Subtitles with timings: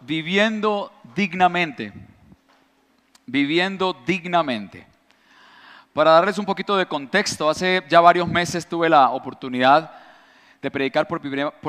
[0.00, 1.92] viviendo dignamente.
[3.26, 4.86] Viviendo dignamente.
[5.92, 9.92] Para darles un poquito de contexto, hace ya varios meses tuve la oportunidad
[10.62, 11.20] de predicar por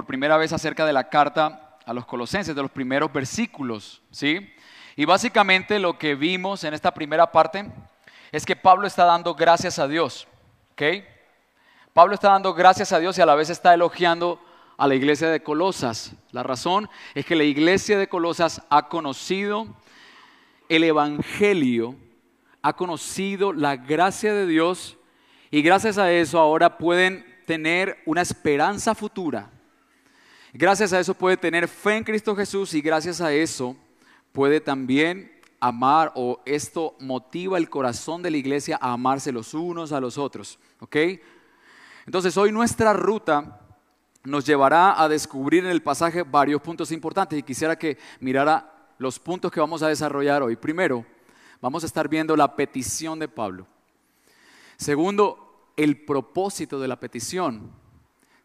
[0.06, 4.54] primera, vez acerca de la carta a los colosenses, de los primeros versículos, ¿sí?
[4.96, 7.66] Y básicamente lo que vimos en esta primera parte
[8.32, 10.28] es que Pablo está dando gracias a Dios,
[10.74, 10.84] ¿ok?
[11.94, 14.40] Pablo está dando gracias a Dios y a la vez está elogiando
[14.80, 16.14] a la iglesia de Colosas.
[16.32, 19.68] La razón es que la iglesia de Colosas ha conocido
[20.70, 21.98] el Evangelio,
[22.62, 24.98] ha conocido la gracia de Dios
[25.52, 29.52] y gracias a eso ahora pueden tener una esperanza futura.
[30.54, 33.76] Gracias a eso puede tener fe en Cristo Jesús y gracias a eso
[34.32, 39.92] puede también amar o esto motiva el corazón de la iglesia a amarse los unos
[39.92, 40.58] a los otros.
[40.80, 40.96] ¿Ok?
[42.06, 43.66] Entonces hoy nuestra ruta
[44.24, 49.20] nos llevará a descubrir en el pasaje varios puntos importantes y quisiera que mirara los
[49.20, 50.56] puntos que vamos a desarrollar hoy.
[50.56, 51.06] Primero,
[51.62, 53.66] vamos a estar viendo la petición de Pablo.
[54.78, 57.72] Segundo, el propósito de la petición.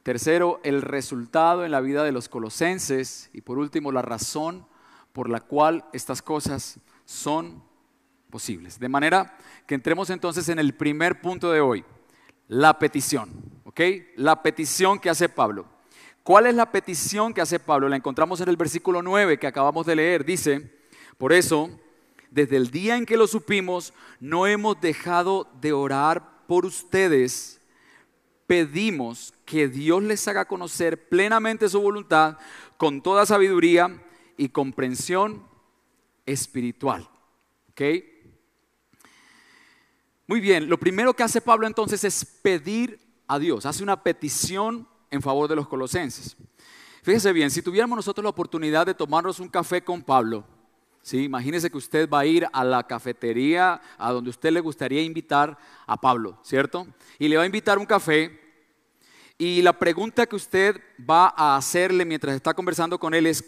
[0.02, 3.30] Tercero, el resultado en la vida de los colosenses.
[3.32, 4.66] Y por último, la razón
[5.12, 7.62] por la cual estas cosas son
[8.30, 8.78] posibles.
[8.78, 9.36] De manera
[9.66, 11.84] que entremos entonces en el primer punto de hoy,
[12.48, 13.30] la petición.
[13.74, 13.80] ¿Ok?
[14.14, 15.66] La petición que hace Pablo.
[16.22, 17.88] ¿Cuál es la petición que hace Pablo?
[17.88, 20.24] La encontramos en el versículo 9 que acabamos de leer.
[20.24, 20.70] Dice,
[21.18, 21.68] por eso,
[22.30, 27.60] desde el día en que lo supimos, no hemos dejado de orar por ustedes.
[28.46, 32.38] Pedimos que Dios les haga conocer plenamente su voluntad
[32.76, 34.00] con toda sabiduría
[34.36, 35.44] y comprensión
[36.26, 37.10] espiritual.
[37.70, 37.82] ¿Ok?
[40.28, 44.86] Muy bien, lo primero que hace Pablo entonces es pedir a Dios, hace una petición
[45.10, 46.36] en favor de los colosenses.
[47.02, 50.44] Fíjese bien, si tuviéramos nosotros la oportunidad de tomarnos un café con Pablo,
[51.02, 51.24] ¿sí?
[51.24, 55.58] imagínese que usted va a ir a la cafetería a donde usted le gustaría invitar
[55.86, 56.86] a Pablo, ¿cierto?
[57.18, 58.40] Y le va a invitar un café
[59.36, 63.44] y la pregunta que usted va a hacerle mientras está conversando con él es,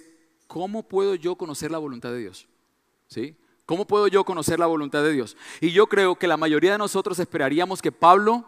[0.47, 2.49] ¿cómo puedo yo conocer la voluntad de Dios?
[3.07, 3.37] ¿Sí?
[3.67, 5.37] ¿Cómo puedo yo conocer la voluntad de Dios?
[5.61, 8.45] Y yo creo que la mayoría de nosotros esperaríamos que Pablo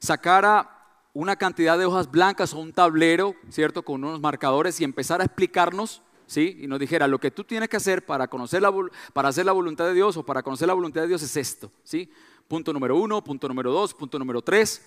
[0.00, 0.78] sacara
[1.12, 3.82] una cantidad de hojas blancas o un tablero, ¿cierto?
[3.82, 6.58] Con unos marcadores y empezar a explicarnos, ¿sí?
[6.60, 8.72] Y nos dijera, lo que tú tienes que hacer para, conocer la,
[9.12, 11.70] para hacer la voluntad de Dios o para conocer la voluntad de Dios es esto,
[11.84, 12.10] ¿sí?
[12.48, 14.84] Punto número uno, punto número dos, punto número tres.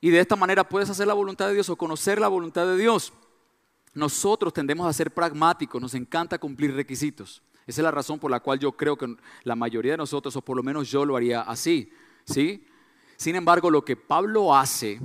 [0.00, 2.76] Y de esta manera puedes hacer la voluntad de Dios o conocer la voluntad de
[2.76, 3.12] Dios.
[3.94, 7.42] Nosotros tendemos a ser pragmáticos, nos encanta cumplir requisitos.
[7.66, 10.42] Esa es la razón por la cual yo creo que la mayoría de nosotros, o
[10.42, 11.90] por lo menos yo lo haría así,
[12.24, 12.66] ¿sí?
[13.16, 15.00] Sin embargo, lo que Pablo hace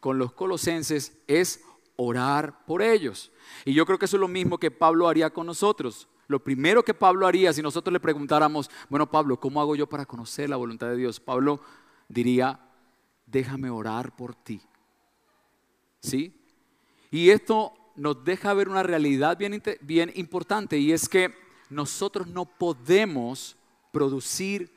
[0.00, 1.62] con los colosenses es
[1.96, 3.32] orar por ellos.
[3.64, 6.08] Y yo creo que eso es lo mismo que Pablo haría con nosotros.
[6.28, 10.06] Lo primero que Pablo haría si nosotros le preguntáramos, bueno Pablo, ¿cómo hago yo para
[10.06, 11.20] conocer la voluntad de Dios?
[11.20, 11.60] Pablo
[12.08, 12.60] diría,
[13.26, 14.60] déjame orar por ti.
[16.00, 16.34] ¿Sí?
[17.10, 21.34] Y esto nos deja ver una realidad bien, bien importante y es que
[21.70, 23.56] nosotros no podemos
[23.92, 24.75] producir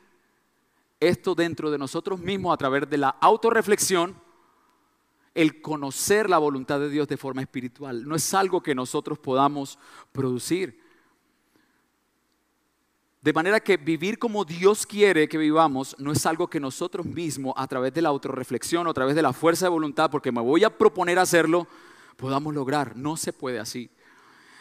[1.00, 4.14] esto dentro de nosotros mismos a través de la autorreflexión,
[5.34, 8.06] el conocer la voluntad de Dios de forma espiritual.
[8.06, 9.78] No es algo que nosotros podamos
[10.12, 10.78] producir.
[13.22, 17.54] De manera que vivir como Dios quiere que vivamos no es algo que nosotros mismos,
[17.56, 20.64] a través de la autorreflexión a través de la fuerza de voluntad, porque me voy
[20.64, 21.66] a proponer hacerlo,
[22.16, 22.96] podamos lograr.
[22.96, 23.90] No se puede así.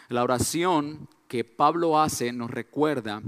[0.09, 3.21] La oración que Pablo hace nos recuerda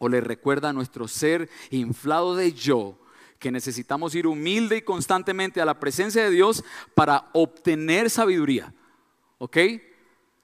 [0.00, 2.98] o le recuerda a nuestro ser inflado de yo
[3.38, 8.74] que necesitamos ir humilde y constantemente a la presencia de Dios para obtener sabiduría.
[9.38, 9.56] ¿Ok?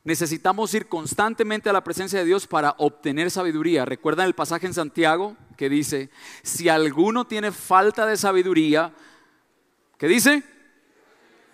[0.04, 3.84] Necesitamos ir constantemente a la presencia de Dios para obtener sabiduría.
[3.84, 6.10] ¿Recuerdan el pasaje en Santiago que dice,
[6.42, 8.94] si alguno tiene falta de sabiduría,
[9.98, 10.42] ¿qué dice?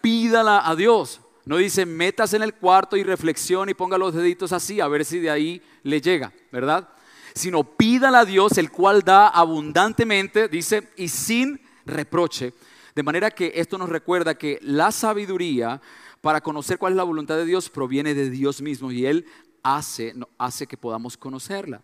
[0.01, 1.21] Pídala a Dios.
[1.45, 5.05] No dice, metas en el cuarto y reflexione y ponga los deditos así, a ver
[5.05, 6.89] si de ahí le llega, ¿verdad?
[7.35, 12.55] Sino pídala a Dios, el cual da abundantemente, dice, y sin reproche.
[12.95, 15.81] De manera que esto nos recuerda que la sabiduría
[16.21, 19.27] para conocer cuál es la voluntad de Dios proviene de Dios mismo y Él
[19.63, 21.83] hace, hace que podamos conocerla.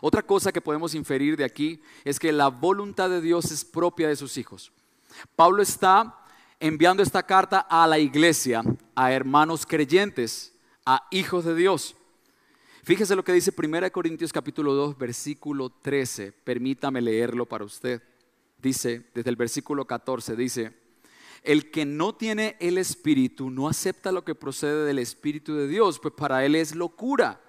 [0.00, 4.08] Otra cosa que podemos inferir de aquí es que la voluntad de Dios es propia
[4.08, 4.72] de sus hijos.
[5.36, 6.18] Pablo está
[6.60, 8.62] enviando esta carta a la iglesia,
[8.94, 10.52] a hermanos creyentes,
[10.86, 11.96] a hijos de Dios.
[12.84, 16.32] Fíjese lo que dice 1 Corintios capítulo 2, versículo 13.
[16.32, 18.02] Permítame leerlo para usted.
[18.60, 20.74] Dice, desde el versículo 14, dice,
[21.42, 25.98] el que no tiene el Espíritu no acepta lo que procede del Espíritu de Dios,
[25.98, 27.40] pues para él es locura.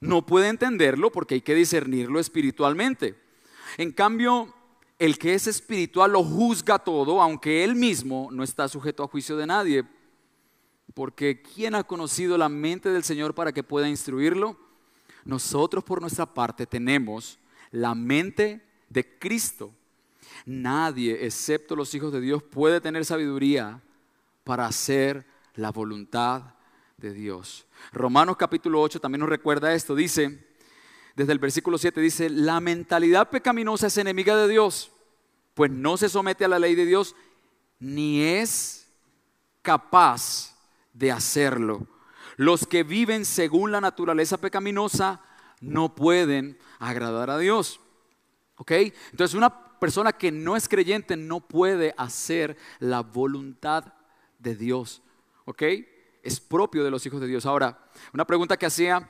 [0.00, 3.16] No puede entenderlo porque hay que discernirlo espiritualmente.
[3.76, 4.54] En cambio,
[4.98, 9.36] el que es espiritual lo juzga todo, aunque él mismo no está sujeto a juicio
[9.36, 9.84] de nadie.
[10.98, 14.56] Porque ¿quién ha conocido la mente del Señor para que pueda instruirlo?
[15.24, 17.38] Nosotros por nuestra parte tenemos
[17.70, 19.72] la mente de Cristo.
[20.44, 23.80] Nadie, excepto los hijos de Dios, puede tener sabiduría
[24.42, 25.24] para hacer
[25.54, 26.42] la voluntad
[26.96, 27.64] de Dios.
[27.92, 29.94] Romanos capítulo 8 también nos recuerda esto.
[29.94, 30.48] Dice,
[31.14, 34.90] desde el versículo 7 dice, la mentalidad pecaminosa es enemiga de Dios,
[35.54, 37.14] pues no se somete a la ley de Dios
[37.78, 38.88] ni es
[39.62, 40.57] capaz
[40.98, 41.86] de hacerlo.
[42.36, 45.20] Los que viven según la naturaleza pecaminosa
[45.60, 47.80] no pueden agradar a Dios.
[48.56, 48.72] ¿Ok?
[49.10, 53.92] Entonces una persona que no es creyente no puede hacer la voluntad
[54.38, 55.02] de Dios.
[55.44, 55.62] ¿Ok?
[56.22, 57.46] Es propio de los hijos de Dios.
[57.46, 57.78] Ahora,
[58.12, 59.08] una pregunta que hacía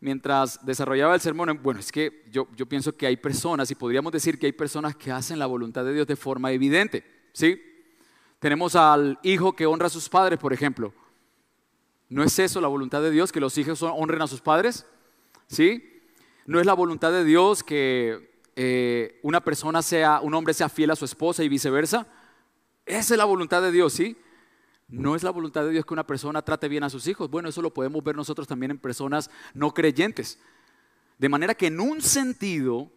[0.00, 4.12] mientras desarrollaba el sermón, bueno, es que yo, yo pienso que hay personas, y podríamos
[4.12, 7.04] decir que hay personas que hacen la voluntad de Dios de forma evidente.
[7.32, 7.60] ¿Sí?
[8.38, 10.92] Tenemos al hijo que honra a sus padres, por ejemplo.
[12.08, 14.86] ¿No es eso la voluntad de Dios, que los hijos honren a sus padres?
[15.48, 16.02] ¿Sí?
[16.46, 20.90] ¿No es la voluntad de Dios que eh, una persona sea, un hombre sea fiel
[20.92, 22.06] a su esposa y viceversa?
[22.84, 24.16] Esa es la voluntad de Dios, ¿sí?
[24.88, 27.28] No es la voluntad de Dios que una persona trate bien a sus hijos.
[27.28, 30.38] Bueno, eso lo podemos ver nosotros también en personas no creyentes.
[31.18, 32.92] De manera que en un sentido,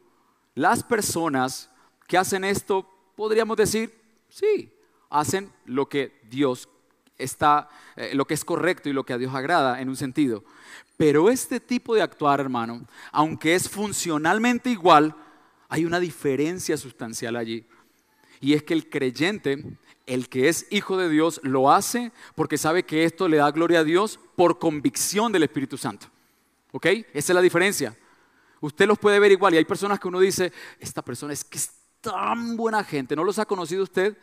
[0.54, 1.72] las personas
[2.08, 3.92] que hacen esto, podríamos decir,
[4.30, 4.72] sí,
[5.10, 6.70] hacen lo que Dios
[7.20, 10.44] está, eh, lo que es correcto y lo que a Dios agrada en un sentido.
[10.98, 15.16] Pero este tipo de actuar, hermano, aunque es funcionalmente igual,
[15.68, 17.66] hay una diferencia sustancial allí.
[18.42, 19.64] Y es que el creyente,
[20.06, 23.80] el que es hijo de Dios, lo hace porque sabe que esto le da gloria
[23.80, 26.08] a Dios por convicción del Espíritu Santo.
[26.72, 26.86] ¿Ok?
[26.86, 27.96] Esa es la diferencia.
[28.62, 31.58] Usted los puede ver igual y hay personas que uno dice, esta persona es que
[31.58, 31.72] es
[32.02, 34.18] tan buena gente, ¿no los ha conocido usted?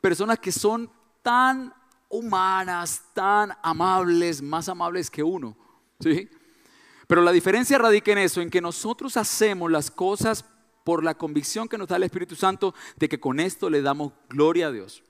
[0.00, 0.90] Personas que son
[1.22, 1.72] tan
[2.08, 5.56] humanas, tan amables, más amables que uno.
[6.00, 6.28] ¿sí?
[7.06, 10.44] Pero la diferencia radica en eso, en que nosotros hacemos las cosas
[10.84, 14.12] por la convicción que nos da el Espíritu Santo de que con esto le damos
[14.28, 15.02] gloria a Dios.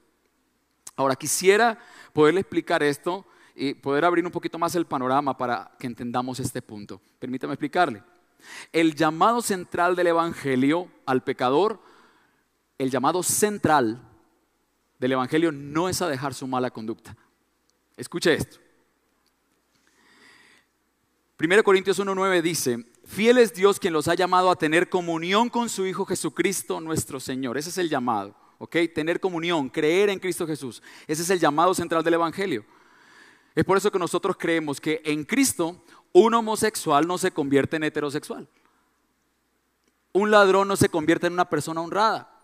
[0.97, 1.79] Ahora quisiera
[2.12, 3.25] poderle explicar esto
[3.55, 7.00] y poder abrir un poquito más el panorama para que entendamos este punto.
[7.19, 8.03] Permítame explicarle.
[8.73, 11.81] El llamado central del Evangelio al pecador,
[12.79, 14.07] el llamado central
[14.99, 17.17] del Evangelio no es a dejar su mala conducta.
[17.97, 18.59] Escuche esto.
[21.41, 25.69] 1 Corintios 1.9 dice, fiel es Dios quien los ha llamado a tener comunión con
[25.69, 27.56] su Hijo Jesucristo nuestro Señor.
[27.56, 28.77] Ese es el llamado, ¿ok?
[28.93, 30.83] Tener comunión, creer en Cristo Jesús.
[31.06, 32.65] Ese es el llamado central del Evangelio.
[33.55, 37.85] Es por eso que nosotros creemos que en Cristo un homosexual no se convierte en
[37.85, 38.49] heterosexual.
[40.12, 42.38] Un ladrón no se convierte en una persona honrada.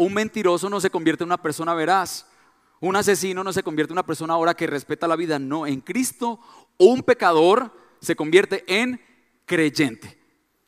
[0.00, 2.24] Un mentiroso no se convierte en una persona veraz.
[2.80, 5.38] Un asesino no se convierte en una persona ahora que respeta la vida.
[5.38, 6.40] No, en Cristo
[6.78, 7.70] un pecador
[8.00, 8.98] se convierte en
[9.44, 10.18] creyente.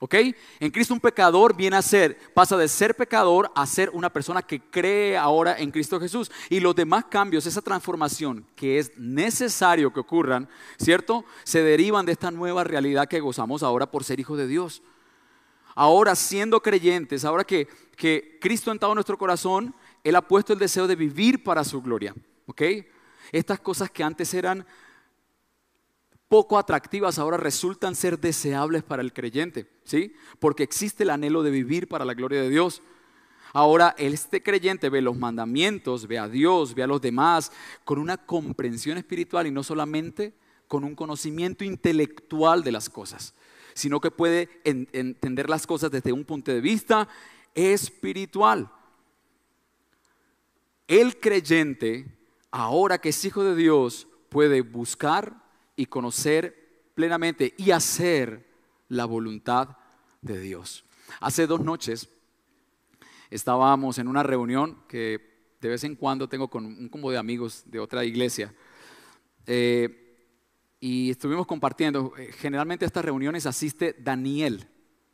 [0.01, 0.17] ¿Ok?
[0.61, 4.43] En Cristo un pecador viene a ser, pasa de ser pecador a ser una persona
[4.43, 6.31] que cree ahora en Cristo Jesús.
[6.51, 10.47] Y los demás cambios, esa transformación que es necesario que ocurran,
[10.77, 11.25] ¿cierto?
[11.45, 14.83] Se derivan de esta nueva realidad que gozamos ahora por ser hijos de Dios.
[15.75, 19.75] Ahora siendo creyentes, ahora que, que Cristo ha entrado en nuestro corazón,
[20.05, 22.15] Él ha puesto el deseo de vivir para su gloria.
[23.33, 24.67] Estas cosas que antes eran
[26.29, 30.15] poco atractivas ahora resultan ser deseables para el creyente, ¿sí?
[30.39, 32.83] Porque existe el anhelo de vivir para la gloria de Dios.
[33.53, 37.53] Ahora este creyente ve los mandamientos, ve a Dios, ve a los demás
[37.85, 40.35] con una comprensión espiritual y no solamente
[40.69, 43.35] con un conocimiento intelectual de las cosas
[43.75, 47.09] sino que puede entender las cosas desde un punto de vista
[47.55, 48.71] espiritual.
[50.89, 52.07] El creyente,
[52.51, 55.43] ahora que es hijo de Dios, puede buscar
[55.77, 58.47] y conocer plenamente y hacer
[58.89, 59.77] la voluntad
[60.21, 60.85] de Dios.
[61.21, 62.09] Hace dos noches
[63.31, 67.63] estábamos en una reunión que de vez en cuando tengo con un combo de amigos
[67.67, 68.53] de otra iglesia.
[69.47, 70.02] Eh,
[70.85, 72.13] y estuvimos compartiendo.
[72.19, 74.69] Eh, generalmente a estas reuniones asiste Daniel.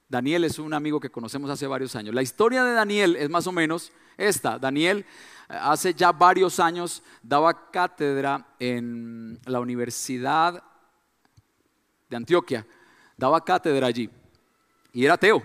[0.09, 2.15] Daniel es un amigo que conocemos hace varios años.
[2.15, 4.59] La historia de Daniel es más o menos esta.
[4.59, 5.05] Daniel eh,
[5.61, 10.65] hace ya varios años daba cátedra en la Universidad
[12.09, 12.67] de Antioquia.
[13.19, 14.09] Daba cátedra allí.
[14.95, 15.43] Y era ateo.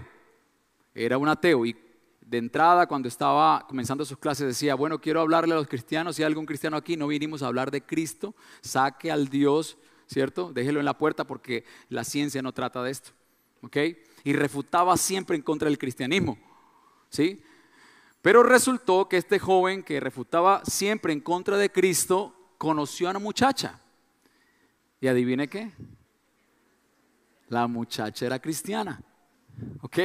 [0.95, 1.65] Era un ateo.
[1.65, 1.75] Y
[2.21, 6.23] de entrada, cuando estaba comenzando sus clases, decía, bueno, quiero hablarle a los cristianos, si
[6.23, 9.77] hay algún cristiano aquí, no vinimos a hablar de Cristo, saque al Dios,
[10.13, 10.53] ¿cierto?
[10.53, 13.09] Déjelo en la puerta porque la ciencia no trata de esto,
[13.63, 13.77] ¿ok?
[14.23, 16.37] Y refutaba siempre en contra del cristianismo,
[17.09, 17.41] ¿sí?
[18.21, 23.19] Pero resultó que este joven que refutaba siempre en contra de Cristo, conoció a una
[23.19, 23.81] muchacha.
[25.01, 25.71] Y adivine qué,
[27.49, 29.01] la muchacha era cristiana,
[29.81, 29.97] ¿ok?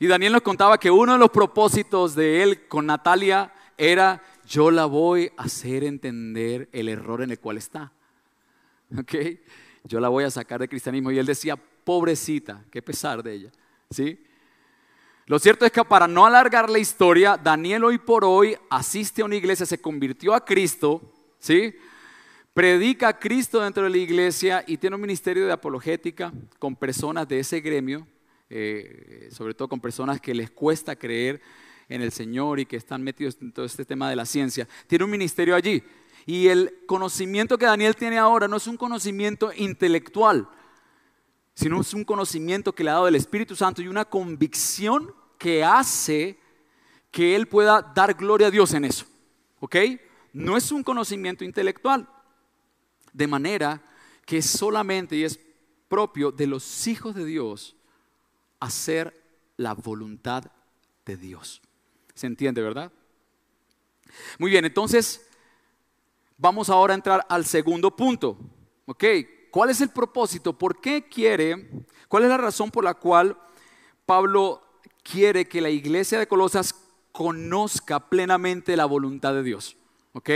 [0.00, 4.70] Y Daniel nos contaba que uno de los propósitos de él con Natalia era, yo
[4.70, 7.92] la voy a hacer entender el error en el cual está.
[8.98, 9.14] ¿Ok?
[9.84, 11.10] Yo la voy a sacar de cristianismo.
[11.10, 13.52] Y él decía, pobrecita, qué pesar de ella.
[13.90, 14.18] ¿Sí?
[15.26, 19.26] Lo cierto es que para no alargar la historia, Daniel hoy por hoy asiste a
[19.26, 21.02] una iglesia, se convirtió a Cristo,
[21.38, 21.74] ¿sí?
[22.54, 27.28] Predica a Cristo dentro de la iglesia y tiene un ministerio de apologética con personas
[27.28, 28.06] de ese gremio,
[28.48, 31.42] eh, sobre todo con personas que les cuesta creer
[31.90, 34.66] en el Señor y que están metidos en todo este tema de la ciencia.
[34.86, 35.82] Tiene un ministerio allí.
[36.28, 40.46] Y el conocimiento que Daniel tiene ahora no es un conocimiento intelectual,
[41.54, 45.64] sino es un conocimiento que le ha dado el Espíritu Santo y una convicción que
[45.64, 46.38] hace
[47.10, 49.06] que él pueda dar gloria a Dios en eso.
[49.60, 49.76] ¿Ok?
[50.34, 52.06] No es un conocimiento intelectual.
[53.14, 53.82] De manera
[54.26, 55.40] que solamente y es
[55.88, 57.74] propio de los hijos de Dios
[58.60, 59.18] hacer
[59.56, 60.44] la voluntad
[61.06, 61.62] de Dios.
[62.12, 62.92] ¿Se entiende, verdad?
[64.38, 65.24] Muy bien, entonces
[66.38, 68.38] vamos ahora a entrar al segundo punto.
[68.86, 69.04] ¿Ok?
[69.50, 70.56] ¿Cuál es el propósito?
[70.56, 71.84] ¿Por qué quiere?
[72.08, 73.36] ¿Cuál es la razón por la cual
[74.06, 74.62] Pablo
[75.02, 76.74] quiere que la iglesia de Colosas
[77.12, 79.76] conozca plenamente la voluntad de Dios?
[80.12, 80.30] ¿Ok?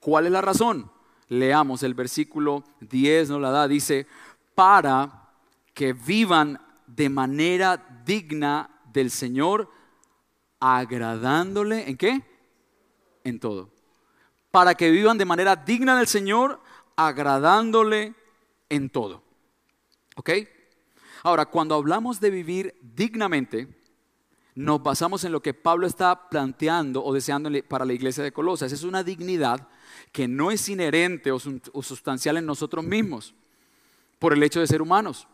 [0.00, 0.90] ¿Cuál es la razón?
[1.28, 4.06] Leamos el versículo 10, nos la da, dice,
[4.54, 5.30] para
[5.72, 9.68] que vivan de manera digna del Señor,
[10.60, 12.22] agradándole en qué?
[13.24, 13.73] En todo.
[14.54, 16.60] Para que vivan de manera digna del Señor,
[16.94, 18.14] agradándole
[18.68, 19.24] en todo.
[20.14, 20.30] ¿Ok?
[21.24, 23.66] Ahora, cuando hablamos de vivir dignamente,
[24.54, 28.70] nos basamos en lo que Pablo está planteando o deseando para la iglesia de Colosas.
[28.70, 29.66] Es una dignidad
[30.12, 33.34] que no es inherente o sustancial en nosotros mismos
[34.20, 35.26] por el hecho de ser humanos.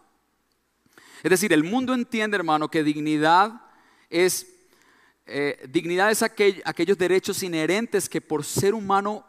[1.23, 3.67] Es decir, el mundo entiende, hermano, que dignidad
[4.09, 4.50] es,
[5.27, 9.27] eh, dignidad es aquellos derechos inherentes que por ser, humano,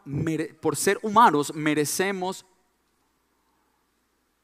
[0.60, 2.44] por ser humanos merecemos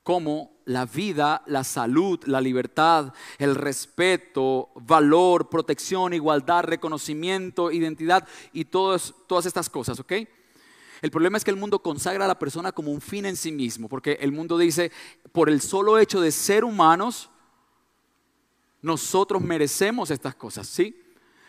[0.09, 8.65] como la vida, la salud, la libertad, el respeto, valor, protección, igualdad, reconocimiento, identidad y
[8.65, 9.13] todas,
[9.45, 10.13] estas cosas, ¿ok?
[11.03, 13.53] El problema es que el mundo consagra a la persona como un fin en sí
[13.53, 14.93] mismo, porque el mundo dice,
[15.31, 17.29] por el solo hecho de ser humanos,
[18.81, 20.99] nosotros merecemos estas cosas, ¿sí?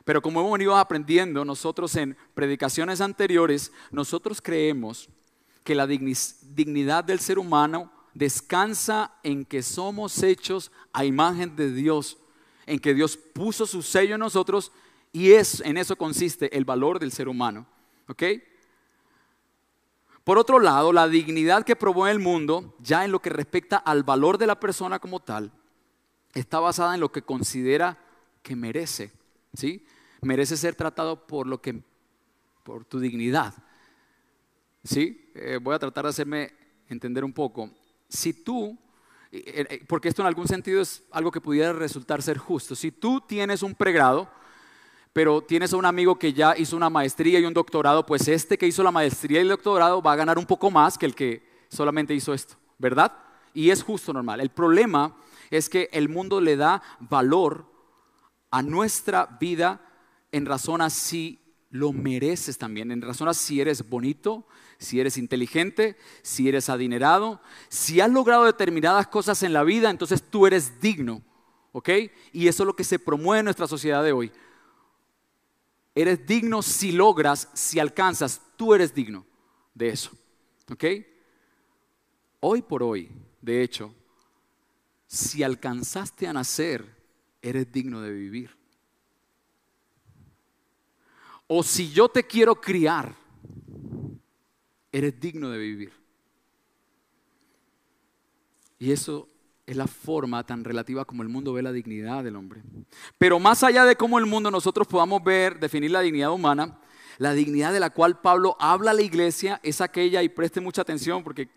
[0.10, 5.08] Pero como hemos venido aprendiendo nosotros en predicaciones anteriores, nosotros creemos
[5.64, 12.18] que la dignidad del ser humano descansa en que somos hechos a imagen de Dios,
[12.66, 14.72] en que Dios puso su sello en nosotros
[15.12, 17.68] y es, en eso consiste el valor del ser humano.
[18.08, 18.24] ¿Ok?
[20.24, 24.02] Por otro lado, la dignidad que promueve el mundo, ya en lo que respecta al
[24.02, 25.52] valor de la persona como tal,
[26.34, 28.00] está basada en lo que considera
[28.42, 29.12] que merece,
[29.54, 29.86] ¿sí?
[30.22, 31.82] Merece ser tratado por lo que,
[32.64, 33.54] por tu dignidad,
[34.84, 35.32] ¿sí?
[35.36, 36.54] Eh, voy a tratar de hacerme
[36.88, 37.70] entender un poco.
[38.08, 38.78] Si tú,
[39.32, 42.92] eh, eh, porque esto en algún sentido es algo que pudiera resultar ser justo, si
[42.92, 44.30] tú tienes un pregrado,
[45.14, 48.58] pero tienes a un amigo que ya hizo una maestría y un doctorado, pues este
[48.58, 51.16] que hizo la maestría y el doctorado va a ganar un poco más que el
[51.16, 53.12] que solamente hizo esto, ¿verdad?
[53.54, 54.40] Y es justo normal.
[54.40, 55.16] El problema
[55.50, 57.66] es que el mundo le da valor
[58.52, 59.82] a nuestra vida
[60.32, 64.46] en razón a si lo mereces también, en razón a si eres bonito,
[64.78, 70.24] si eres inteligente, si eres adinerado, si has logrado determinadas cosas en la vida, entonces
[70.24, 71.22] tú eres digno,
[71.72, 71.90] ¿ok?
[72.34, 74.32] Y eso es lo que se promueve en nuestra sociedad de hoy.
[75.94, 79.26] Eres digno si logras, si alcanzas, tú eres digno
[79.74, 80.12] de eso,
[80.72, 80.86] ¿ok?
[82.40, 83.94] Hoy por hoy, de hecho,
[85.08, 86.86] si alcanzaste a nacer,
[87.42, 88.59] eres digno de vivir.
[91.52, 93.16] O si yo te quiero criar,
[94.92, 95.92] eres digno de vivir.
[98.78, 99.28] Y eso
[99.66, 102.62] es la forma tan relativa como el mundo ve la dignidad del hombre.
[103.18, 106.80] Pero más allá de cómo el mundo nosotros podamos ver, definir la dignidad humana,
[107.18, 110.84] la dignidad de la cual Pablo habla a la iglesia es aquella, y preste mucha
[110.84, 111.50] atención porque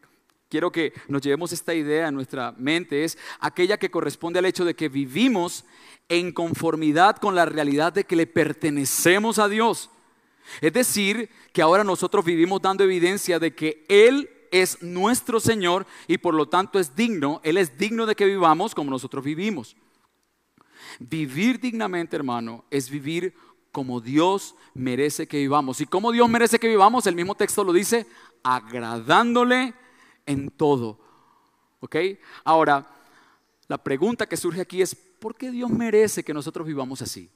[0.52, 4.66] quiero que nos llevemos esta idea en nuestra mente, es aquella que corresponde al hecho
[4.66, 5.64] de que vivimos
[6.10, 9.88] en conformidad con la realidad de que le pertenecemos a Dios.
[10.60, 16.18] Es decir, que ahora nosotros vivimos dando evidencia de que Él es nuestro Señor y
[16.18, 19.74] por lo tanto es digno, Él es digno de que vivamos como nosotros vivimos.
[20.98, 23.32] Vivir dignamente, hermano, es vivir
[23.70, 25.80] como Dios merece que vivamos.
[25.80, 27.06] ¿Y como Dios merece que vivamos?
[27.06, 28.06] El mismo texto lo dice,
[28.42, 29.80] agradándole
[30.26, 30.98] en todo.
[31.80, 31.96] ¿Ok?
[32.44, 32.86] Ahora,
[33.68, 37.30] la pregunta que surge aquí es, ¿por qué Dios merece que nosotros vivamos así?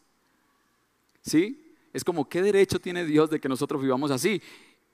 [1.23, 1.75] ¿Sí?
[1.93, 4.43] Es como, ¿qué derecho tiene Dios de que nosotros vivamos así?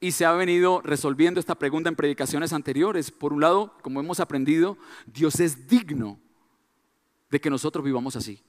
[0.00, 3.10] Y se ha venido resolviendo esta pregunta en predicaciones anteriores.
[3.10, 6.18] Por un lado, como hemos aprendido, Dios es digno
[7.30, 8.40] de que nosotros vivamos así.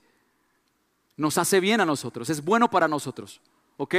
[1.15, 3.41] Nos hace bien a nosotros, es bueno para nosotros.
[3.77, 3.95] ¿Ok?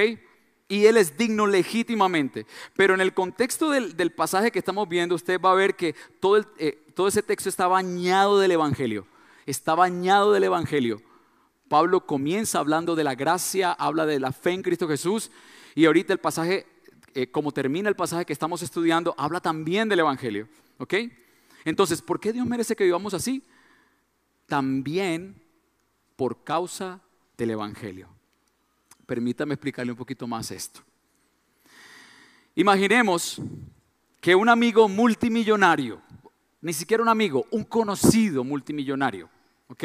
[0.68, 2.46] Y Él es digno legítimamente.
[2.74, 6.44] Pero en el contexto del, pasaje que estamos viendo, usted va a ver que todo,
[6.58, 9.06] eh, todo ese texto está bañado del Evangelio.
[9.46, 11.02] Está bañado del Evangelio.
[11.68, 15.30] Pablo comienza hablando de la gracia, habla de la fe en Cristo Jesús
[15.74, 16.66] y ahorita el pasaje,
[17.14, 20.48] eh, como termina el pasaje que estamos estudiando, habla también del Evangelio.
[20.78, 20.94] ¿Ok?
[21.64, 23.42] Entonces, ¿por qué Dios merece que vivamos así?
[24.46, 25.42] También
[26.16, 27.00] por causa
[27.36, 28.13] del Evangelio.
[29.06, 30.80] Permítame explicarle un poquito más esto.
[32.54, 33.40] Imaginemos
[34.20, 36.00] que un amigo multimillonario,
[36.60, 39.28] ni siquiera un amigo, un conocido multimillonario,
[39.68, 39.84] ¿ok?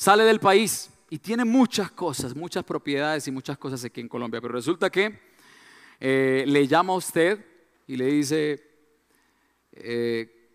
[0.00, 4.40] sale del país y tiene muchas cosas, muchas propiedades y muchas cosas aquí en Colombia,
[4.40, 5.20] pero resulta que
[6.00, 7.44] eh, le llama a usted
[7.86, 8.66] y le dice,
[9.72, 10.48] eh,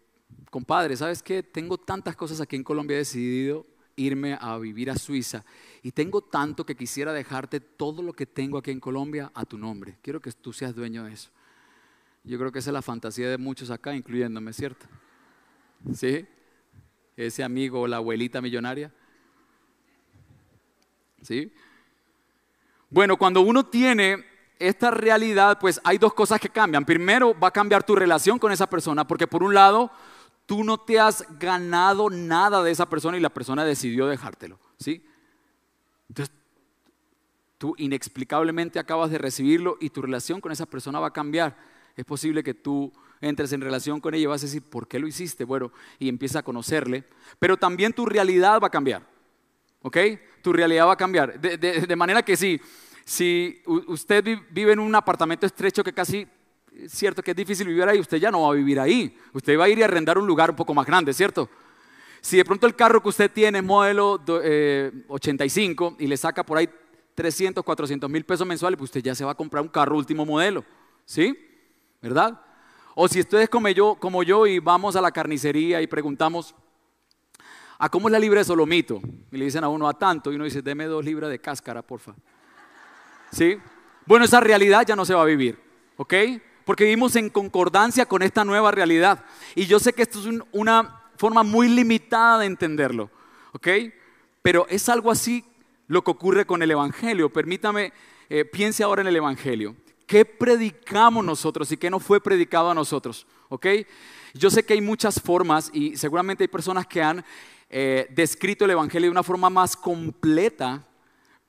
[0.49, 1.43] compadre, ¿sabes qué?
[1.43, 5.45] Tengo tantas cosas aquí en Colombia, he decidido irme a vivir a Suiza
[5.85, 9.55] y tengo tanto que quisiera dejarte todo lo que tengo aquí en Colombia a tu
[9.55, 9.99] nombre.
[10.01, 11.29] Quiero que tú seas dueño de eso.
[12.23, 14.87] Yo creo que esa es la fantasía de muchos acá, incluyéndome, ¿cierto?
[15.93, 16.25] ¿Sí?
[17.15, 18.91] Ese amigo o la abuelita millonaria.
[21.21, 21.53] ¿sí?
[22.89, 24.25] Bueno, cuando uno tiene
[24.57, 26.83] esta realidad, pues hay dos cosas que cambian.
[26.83, 29.91] Primero, va a cambiar tu relación con esa persona, porque por un lado,
[30.47, 35.05] tú no te has ganado nada de esa persona y la persona decidió dejártelo, ¿sí?
[36.09, 36.35] Entonces,
[37.57, 41.57] tú inexplicablemente acabas de recibirlo y tu relación con esa persona va a cambiar.
[41.95, 42.91] Es posible que tú
[43.21, 45.45] entres en relación con ella y vas a decir, ¿por qué lo hiciste?
[45.45, 47.05] Bueno, y empieza a conocerle,
[47.39, 49.15] pero también tu realidad va a cambiar.
[49.85, 49.97] ¿ok?
[50.41, 51.39] Tu realidad va a cambiar.
[51.39, 52.59] De, manera que si,
[53.03, 56.27] si usted vive en un apartamento estrecho que casi
[56.73, 59.15] es cierto que es difícil vivir ahí, usted ya no va a vivir ahí.
[59.31, 61.49] Usted va a ir y arrendar un lugar un poco más grande, ¿cierto?
[62.25, 64.19] Si de pronto el carro que usted tiene es modelo
[65.09, 66.67] 85 eh, y le saca por ahí
[67.13, 70.25] 300, 400 mil pesos mensuales, pues usted ya se va a comprar un carro último
[70.25, 70.65] modelo,
[71.05, 71.37] ¿sí?
[72.01, 72.41] ¿Verdad?
[72.95, 76.55] O si usted es como yo, como yo y vamos a la carnicería y preguntamos,
[77.77, 79.01] ¿A cómo es la libra de solomito?
[79.31, 81.83] Y le dicen a uno a tanto y uno dice, deme dos libras de cáscara,
[81.83, 82.15] porfa.
[83.31, 83.59] ¿Sí?
[84.07, 85.59] Bueno, esa realidad ya no se va a vivir,
[85.97, 86.13] ¿ok?
[86.65, 89.23] Porque vivimos en concordancia con esta nueva realidad.
[89.53, 93.09] Y yo sé que esto es una forma muy limitada de entenderlo,
[93.53, 93.67] ¿ok?
[94.41, 95.43] Pero es algo así
[95.87, 97.31] lo que ocurre con el Evangelio.
[97.31, 97.93] Permítame,
[98.29, 99.75] eh, piense ahora en el Evangelio.
[100.05, 103.25] ¿Qué predicamos nosotros y qué no fue predicado a nosotros?
[103.49, 103.67] ¿Ok?
[104.33, 107.23] Yo sé que hay muchas formas y seguramente hay personas que han
[107.69, 110.85] eh, descrito el Evangelio de una forma más completa,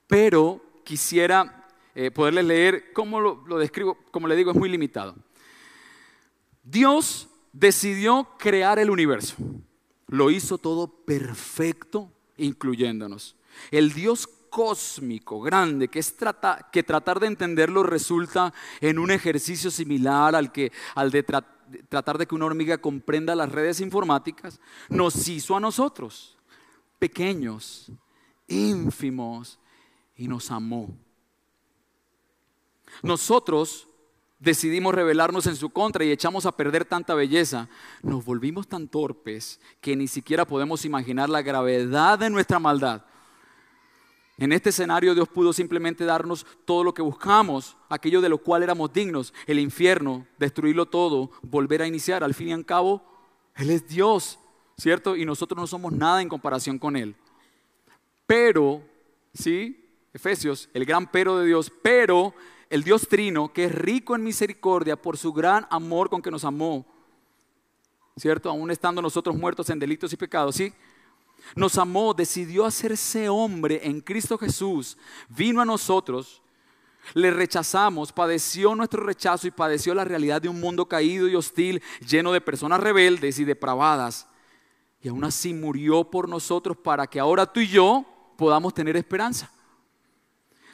[0.06, 5.16] pero quisiera eh, poderles leer cómo lo, describo, como le digo, es muy limitado.
[6.62, 9.36] Dios decidió crear el universo.
[10.08, 13.36] Lo hizo todo perfecto, incluyéndonos.
[13.70, 16.14] El Dios cósmico, grande, que, es
[16.72, 21.56] que tratar de entenderlo resulta en un ejercicio similar al, que, al de tratar
[21.88, 26.36] tratar de que una hormiga comprenda las redes informáticas, nos hizo a nosotros,
[26.98, 27.90] pequeños,
[28.46, 29.58] ínfimos,
[30.16, 30.96] y nos amó.
[33.02, 33.88] Nosotros
[34.38, 37.68] decidimos rebelarnos en su contra y echamos a perder tanta belleza,
[38.02, 43.04] nos volvimos tan torpes que ni siquiera podemos imaginar la gravedad de nuestra maldad.
[44.38, 48.62] En este escenario Dios pudo simplemente darnos todo lo que buscamos, aquello de lo cual
[48.62, 52.22] éramos dignos, el infierno, destruirlo todo, volver a iniciar.
[52.22, 53.02] Al fin y al cabo,
[53.54, 54.38] Él es Dios,
[54.76, 55.16] ¿cierto?
[55.16, 57.16] Y nosotros no somos nada en comparación con Él.
[58.26, 58.82] Pero,
[59.32, 59.82] ¿sí?
[60.12, 62.34] Efesios, el gran pero de Dios, pero
[62.70, 66.44] el Dios trino, que es rico en misericordia por su gran amor con que nos
[66.44, 66.86] amó,
[68.16, 68.50] ¿cierto?
[68.50, 70.72] Aún estando nosotros muertos en delitos y pecados, ¿sí?
[71.54, 74.96] nos amó, decidió hacerse hombre en Cristo Jesús,
[75.28, 76.42] vino a nosotros,
[77.14, 81.80] Le rechazamos, padeció nuestro rechazo y padeció la realidad de un mundo caído y hostil,
[82.04, 84.26] lleno de personas rebeldes y depravadas.
[85.00, 88.04] Y aún así murió por nosotros para que ahora tú y yo
[88.36, 89.52] podamos tener esperanza.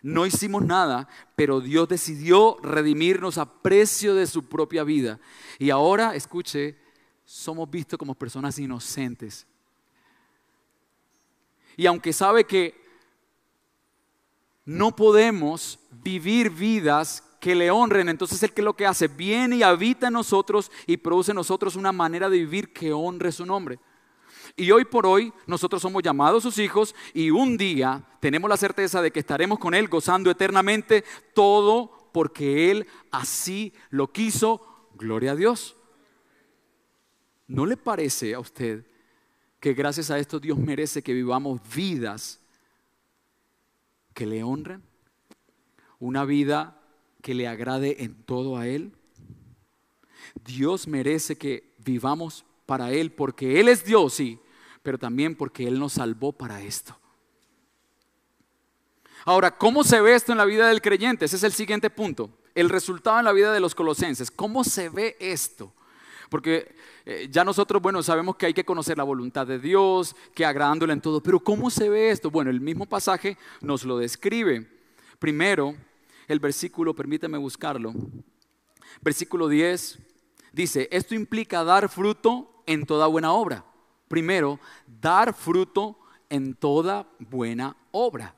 [0.03, 5.21] No hicimos nada, pero Dios decidió redimirnos a precio de su propia vida.
[5.61, 6.77] Y ahora, escuche,
[7.25, 9.47] somos vistos como personas inocentes.
[11.77, 12.83] Y aunque sabe que
[14.65, 19.63] no podemos vivir vidas que le honren, entonces el que lo que hace viene y
[19.63, 23.79] habita en nosotros y produce en nosotros una manera de vivir que honre su nombre.
[24.57, 29.01] Y hoy por hoy nosotros somos llamados sus hijos y un día tenemos la certeza
[29.01, 34.91] de que estaremos con Él gozando eternamente todo porque Él así lo quiso.
[34.95, 35.77] Gloria a Dios.
[37.47, 38.87] ¿No le parece a usted
[39.59, 42.41] que gracias a esto Dios merece que vivamos vidas
[44.15, 44.83] que le honren?
[45.99, 46.81] Una vida
[47.23, 48.93] que le agrade en todo a Él.
[50.45, 54.39] Dios merece que vivamos para Él porque Él es Dios, sí,
[54.83, 56.99] pero también porque Él nos salvó para esto.
[59.25, 61.25] Ahora, ¿cómo se ve esto en la vida del creyente?
[61.25, 62.31] Ese es el siguiente punto.
[62.55, 64.31] El resultado en la vida de los colosenses.
[64.31, 65.73] ¿Cómo se ve esto?
[66.29, 70.45] Porque eh, ya nosotros, bueno, sabemos que hay que conocer la voluntad de Dios, que
[70.45, 72.31] agradándole en todo, pero ¿cómo se ve esto?
[72.31, 74.67] Bueno, el mismo pasaje nos lo describe.
[75.19, 75.77] Primero,
[76.27, 77.93] el versículo, permítame buscarlo,
[79.03, 79.99] versículo 10,
[80.53, 83.65] dice, esto implica dar fruto en toda buena obra.
[84.09, 85.97] Primero, dar fruto
[86.29, 88.35] en toda buena obra.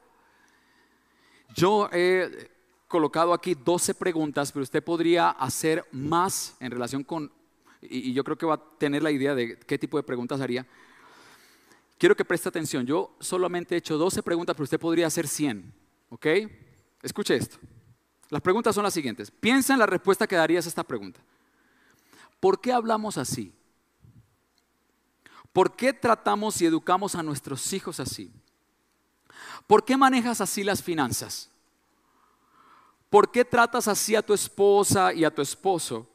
[1.54, 2.50] Yo he
[2.88, 7.32] colocado aquí 12 preguntas, pero usted podría hacer más en relación con,
[7.80, 10.66] y yo creo que va a tener la idea de qué tipo de preguntas haría.
[11.98, 15.72] Quiero que preste atención, yo solamente he hecho 12 preguntas, pero usted podría hacer 100,
[16.10, 16.26] ¿ok?
[17.02, 17.56] Escuche esto.
[18.30, 19.30] Las preguntas son las siguientes.
[19.30, 21.20] Piensa en la respuesta que darías a esta pregunta.
[22.40, 23.52] ¿Por qué hablamos así?
[25.54, 28.28] ¿Por qué tratamos y educamos a nuestros hijos así?
[29.68, 31.48] ¿Por qué manejas así las finanzas?
[33.08, 36.08] ¿Por qué tratas así a tu esposa y a tu esposo?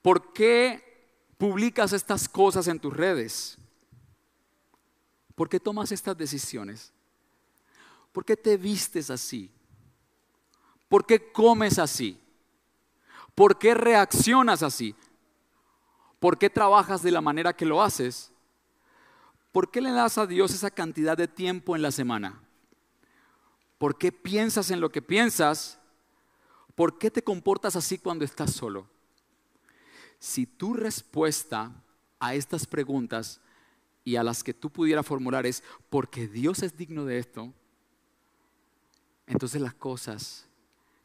[0.00, 3.58] ¿Por qué publicas estas cosas en tus redes?
[5.34, 6.94] ¿Por qué tomas estas decisiones?
[8.12, 9.50] ¿Por qué te vistes así?
[10.88, 12.18] ¿Por qué comes así?
[13.34, 14.94] ¿Por qué reaccionas así?
[16.20, 18.30] ¿Por qué trabajas de la manera que lo haces?
[19.52, 22.40] ¿Por qué le das a Dios esa cantidad de tiempo en la semana?
[23.78, 25.80] ¿Por qué piensas en lo que piensas?
[26.74, 28.86] ¿Por qué te comportas así cuando estás solo?
[30.18, 31.72] Si tu respuesta
[32.20, 33.40] a estas preguntas
[34.04, 37.54] y a las que tú pudieras formular es porque Dios es digno de esto,
[39.26, 40.46] entonces las cosas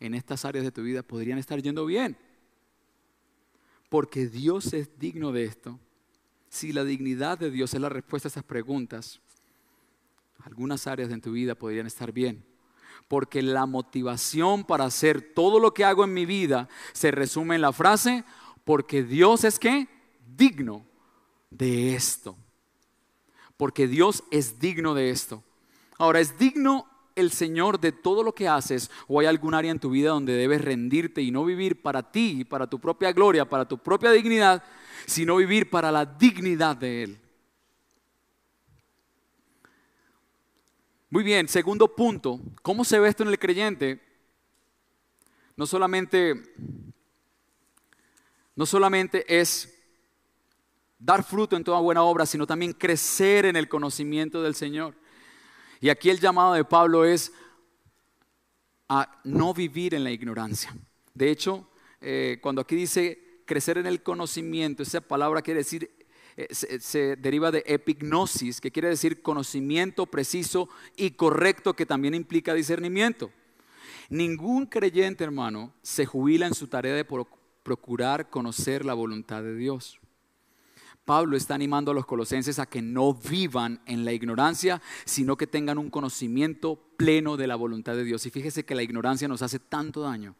[0.01, 2.17] en estas áreas de tu vida podrían estar yendo bien
[3.89, 5.79] porque Dios es digno de esto,
[6.49, 9.19] si la dignidad de Dios es la respuesta a estas preguntas,
[10.43, 12.45] algunas áreas de tu vida podrían estar bien.
[13.07, 17.61] Porque la motivación para hacer todo lo que hago en mi vida se resume en
[17.61, 18.23] la frase,
[18.63, 19.87] porque Dios es que
[20.35, 20.85] digno
[21.49, 22.37] de esto.
[23.57, 25.43] Porque Dios es digno de esto.
[25.97, 29.79] Ahora, es digno el Señor de todo lo que haces o hay algún área en
[29.79, 33.67] tu vida donde debes rendirte y no vivir para ti, para tu propia gloria, para
[33.67, 34.63] tu propia dignidad,
[35.05, 37.19] sino vivir para la dignidad de Él.
[41.09, 44.01] Muy bien, segundo punto, ¿cómo se ve esto en el creyente?
[45.55, 46.53] No solamente,
[48.55, 49.71] no solamente es
[50.99, 54.95] dar fruto en toda buena obra, sino también crecer en el conocimiento del Señor.
[55.81, 57.31] Y aquí el llamado de Pablo es
[58.87, 60.75] a no vivir en la ignorancia.
[61.13, 61.67] De hecho,
[62.01, 65.91] eh, cuando aquí dice crecer en el conocimiento, esa palabra quiere decir,
[66.37, 72.53] eh, se, deriva de epignosis, que quiere decir conocimiento preciso y correcto, que también implica
[72.53, 73.31] discernimiento.
[74.09, 77.05] Ningún creyente, hermano, se jubila en su tarea de
[77.63, 79.99] procurar conocer la voluntad de Dios.
[81.05, 85.45] Pablo está animando a los colosenses a que no vivan en la ignorancia, sino que
[85.45, 88.25] tengan un conocimiento pleno de la voluntad de Dios.
[88.25, 90.35] Y fíjese que la ignorancia nos hace tanto daño.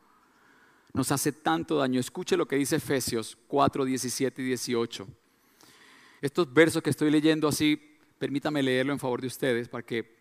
[0.93, 1.99] Nos hace tanto daño.
[1.99, 5.07] Escuche lo que dice Efesios 4, 17 y 18.
[6.21, 7.79] Estos versos que estoy leyendo así,
[8.17, 10.17] permítame leerlo en favor de ustedes para, que,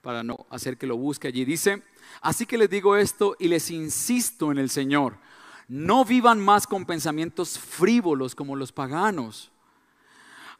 [0.00, 1.44] para no hacer que lo busque allí.
[1.44, 1.82] Dice,
[2.22, 5.18] así que les digo esto y les insisto en el Señor.
[5.68, 9.52] No vivan más con pensamientos frívolos como los paganos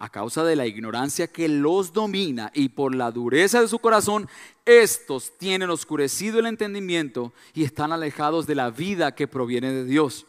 [0.02, 4.28] a causa de la ignorancia que los domina y por la dureza de su corazón,
[4.64, 10.26] estos tienen oscurecido el entendimiento y están alejados de la vida que proviene de Dios.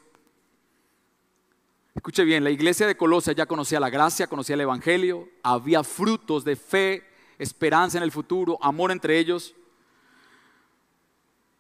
[1.96, 6.44] Escuche bien, la iglesia de Colosia ya conocía la gracia, conocía el Evangelio, había frutos
[6.44, 7.04] de fe,
[7.40, 9.56] esperanza en el futuro, amor entre ellos.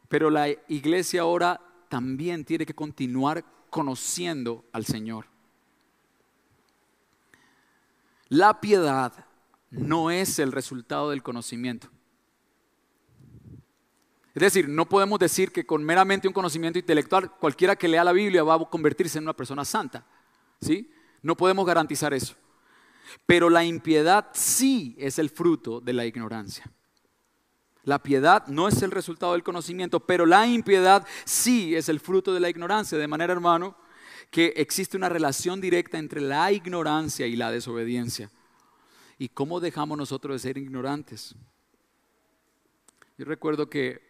[0.08, 5.33] Pero la iglesia ahora también tiene que continuar conociendo al Señor.
[8.34, 9.14] La piedad
[9.70, 11.90] no es el resultado del conocimiento.
[14.34, 18.12] Es decir, no podemos decir que con meramente un conocimiento intelectual cualquiera que lea la
[18.12, 20.08] Biblia va a convertirse en una persona santa.
[20.60, 20.92] ¿Sí?
[21.22, 22.34] No podemos garantizar eso.
[23.28, 26.66] Pero la impiedad sí es el fruto de la ignorancia.
[27.84, 32.34] La piedad no es el resultado del conocimiento, pero la impiedad sí es el fruto
[32.34, 32.98] de la ignorancia.
[32.98, 33.78] De manera, hermano,
[34.34, 38.32] que existe una relación directa entre la ignorancia y la desobediencia.
[39.20, 41.36] ¿Y cómo dejamos nosotros de ser ignorantes?
[43.16, 44.02] Yo recuerdo que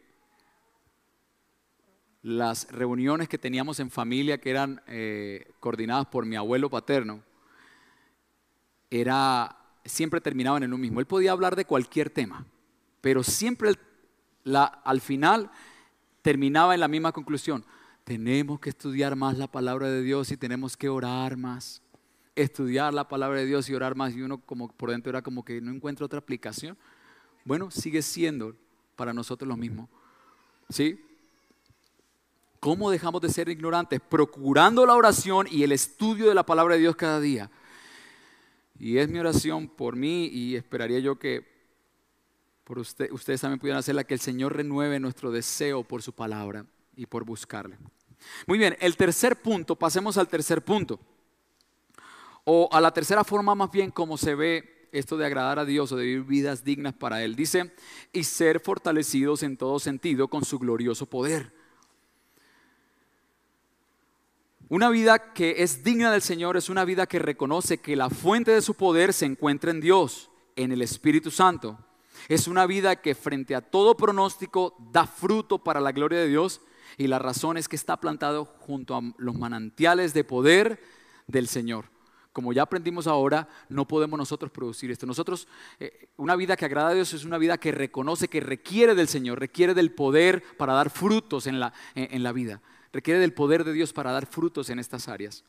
[2.22, 7.22] las reuniones que teníamos en familia, que eran eh, coordinadas por mi abuelo paterno,
[8.90, 11.02] era, siempre terminaban en lo mismo.
[11.02, 12.46] Él podía hablar de cualquier tema,
[13.02, 13.74] pero siempre
[14.46, 15.52] al final
[16.22, 17.66] terminaba en la misma conclusión
[18.04, 21.82] tenemos que estudiar más la palabra de Dios y tenemos que orar más.
[22.36, 24.14] Estudiar la palabra de Dios y orar más.
[24.14, 26.78] Y uno como por dentro era como que no encuentra otra aplicación.
[27.46, 28.56] Bueno, sigue siendo
[28.96, 29.90] para nosotros lo mismo.
[30.70, 31.00] ¿Sí?
[32.60, 34.02] ¿Cómo dejamos de ser ignorantes?
[34.02, 37.52] Procurando la oración y el estudio de la palabra de Dios cada día.
[38.80, 41.54] Y es mi oración por mí y esperaría yo que
[42.64, 46.66] por usted, ustedes también pudieran hacerla, que el Señor renueve nuestro deseo por su palabra
[46.96, 47.78] y por buscarle.
[48.48, 51.00] Muy bien, el tercer punto, pasemos al tercer punto.
[52.46, 55.92] O a la tercera forma más bien como se ve esto de agradar a Dios
[55.92, 57.36] o de vivir vidas dignas para Él.
[57.36, 57.74] Dice,
[58.12, 61.52] y ser fortalecidos en todo sentido con su glorioso poder.
[64.70, 68.52] Una vida que es digna del Señor es una vida que reconoce que la fuente
[68.52, 71.78] de su poder se encuentra en Dios, en el Espíritu Santo.
[72.28, 76.62] Es una vida que frente a todo pronóstico da fruto para la gloria de Dios
[76.98, 80.82] y la razón es que está plantado junto a los manantiales de poder
[81.28, 81.86] del Señor.
[82.32, 85.06] Como ya aprendimos ahora, no podemos nosotros producir esto.
[85.06, 85.48] Nosotros,
[85.80, 89.08] eh, una vida que agrada a Dios es una vida que reconoce que requiere del
[89.08, 93.64] Señor, requiere del poder para dar frutos en la, en la vida, requiere del poder
[93.64, 95.44] de Dios para dar frutos en estas áreas.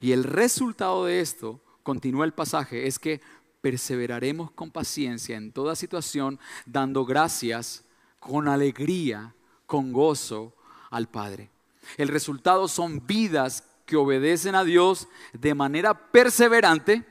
[0.00, 3.22] Y el resultado de esto, continúa el pasaje, es que
[3.62, 7.84] perseveraremos con paciencia en toda situación, dando gracias
[8.20, 9.34] con alegría
[9.72, 10.54] con gozo
[10.90, 11.48] al Padre.
[11.96, 17.06] El resultado son vidas que obedecen a Dios de manera perseverante,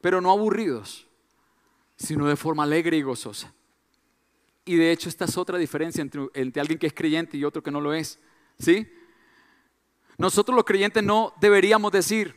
[0.00, 1.06] pero no aburridos,
[1.96, 3.52] sino de forma alegre y gozosa.
[4.64, 7.70] Y de hecho esta es otra diferencia entre, alguien que es creyente y otro que
[7.70, 8.18] no lo es.
[8.58, 8.90] ¿Sí?
[10.16, 12.34] Nosotros los creyentes no deberíamos decir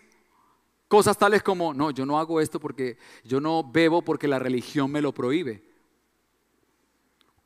[0.90, 4.92] cosas tales como, no, yo no hago esto porque yo no bebo porque la religión
[4.92, 5.69] me lo prohíbe.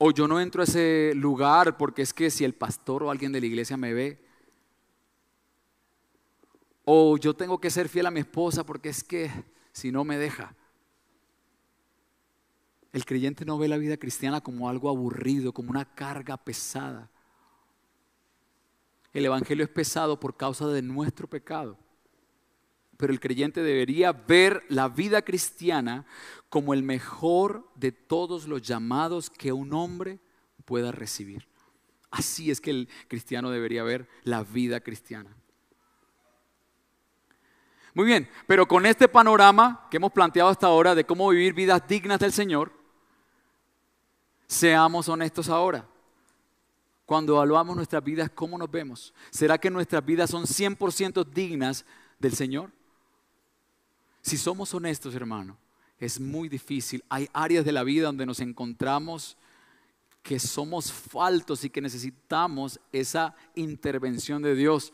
[0.05, 3.31] O yo no entro a ese lugar porque es que si el pastor o alguien
[3.31, 4.21] de la iglesia me ve.
[6.83, 9.31] O yo tengo que ser fiel a mi esposa porque es que
[9.71, 10.57] si no me deja.
[12.91, 17.09] El creyente no ve la vida cristiana como algo aburrido, como una carga pesada.
[19.13, 21.77] El Evangelio es pesado por causa de nuestro pecado
[22.97, 26.05] pero el creyente debería ver la vida cristiana
[26.53, 30.19] como el mejor de todos los llamados que un hombre
[30.65, 31.47] pueda recibir.
[32.11, 35.35] Así es que el cristiano debería ver la vida cristiana.
[37.95, 41.87] Muy bien, pero con este panorama que hemos planteado hasta ahora de cómo vivir vidas
[41.87, 42.71] dignas del Señor,
[44.45, 45.89] seamos honestos ahora.
[47.07, 49.11] Cuando evaluamos nuestras vidas, ¿cómo nos vemos?
[49.31, 51.83] ¿Será que nuestras vidas son 100% dignas
[52.19, 52.69] del Señor?
[54.21, 55.57] Si somos honestos, hermano,
[56.05, 57.03] es muy difícil.
[57.09, 59.37] Hay áreas de la vida donde nos encontramos
[60.21, 64.93] que somos faltos y que necesitamos esa intervención de Dios.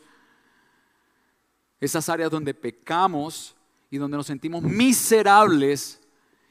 [1.80, 3.56] Esas áreas donde pecamos
[3.90, 6.00] y donde nos sentimos miserables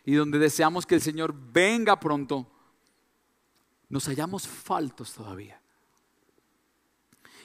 [0.06, 2.50] y donde deseamos que el Señor venga pronto,
[3.88, 5.62] nos hallamos faltos todavía.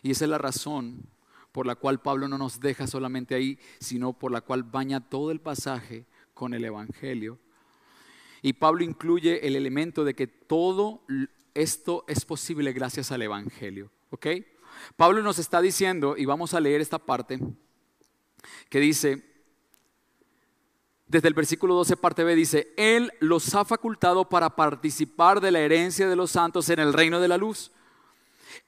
[0.02, 1.06] Y esa es la razón
[1.52, 5.30] por la cual Pablo no nos deja solamente ahí, sino por la cual baña todo
[5.30, 7.38] el pasaje con el Evangelio.
[8.42, 11.02] Y Pablo incluye el elemento de que todo
[11.54, 13.90] esto es posible gracias al Evangelio.
[14.10, 14.26] ¿Ok?
[14.96, 17.40] Pablo nos está diciendo, y vamos a leer esta parte,
[18.68, 19.24] que dice,
[21.06, 25.60] desde el versículo 12, parte B, dice, Él los ha facultado para participar de la
[25.60, 27.72] herencia de los santos en el reino de la luz.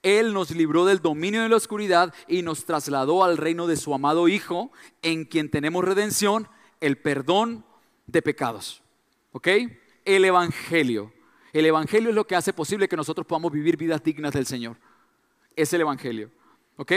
[0.03, 3.95] Él nos libró del dominio de la oscuridad y nos trasladó al reino de su
[3.95, 4.71] amado Hijo,
[5.03, 6.49] en quien tenemos redención,
[6.81, 7.65] el perdón
[8.07, 8.83] de pecados.
[9.33, 9.49] ¿Ok?
[10.05, 11.13] El Evangelio.
[11.53, 14.77] El Evangelio es lo que hace posible que nosotros podamos vivir vidas dignas del Señor.
[15.55, 16.31] Es el Evangelio.
[16.77, 16.93] ¿Ok?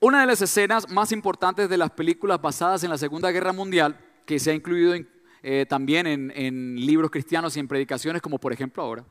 [0.00, 4.00] Una de las escenas más importantes de las películas basadas en la Segunda Guerra Mundial,
[4.24, 4.94] que se ha incluido
[5.42, 9.04] eh, también en, libros cristianos y en predicaciones, como por ejemplo ahora,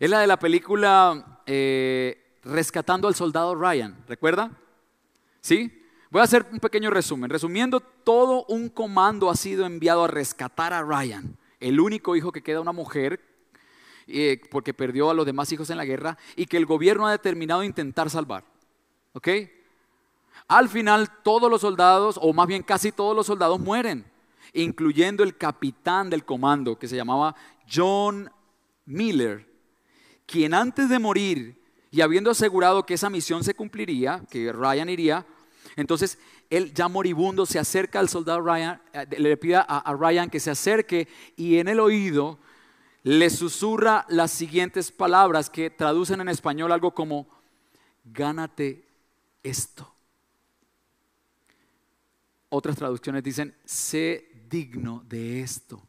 [0.00, 3.96] es la de la película eh, Rescatando al Soldado Ryan.
[4.06, 4.50] ¿Recuerda?
[5.40, 5.83] ¿Sí?
[6.14, 7.28] Voy a hacer un pequeño resumen.
[7.28, 12.40] Resumiendo, todo un comando ha sido enviado a rescatar a Ryan, el único hijo que
[12.40, 13.20] queda una mujer,
[14.06, 17.10] eh, porque perdió a los demás hijos en la guerra, y que el gobierno ha
[17.10, 18.44] determinado intentar salvar.
[19.12, 19.28] ¿Ok?
[20.46, 24.04] Al final todos los soldados, o más bien casi todos los soldados mueren,
[24.52, 27.34] incluyendo el capitán del comando, que se llamaba
[27.68, 28.30] John
[28.86, 29.48] Miller,
[30.26, 35.26] quien antes de morir y habiendo asegurado que esa misión se cumpliría, que Ryan iría,
[35.76, 36.18] entonces
[36.50, 40.50] él ya moribundo se acerca al soldado Ryan, eh, le pide a Ryan que se
[40.50, 42.38] acerque y en el oído
[43.04, 47.28] le susurra las siguientes palabras que traducen en español algo como,
[48.02, 48.82] gánate
[49.42, 49.92] esto.
[52.48, 55.82] Otras traducciones dicen, sé digno de esto.